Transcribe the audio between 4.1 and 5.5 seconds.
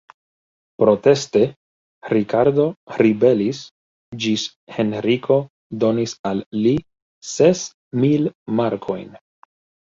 ĝis Henriko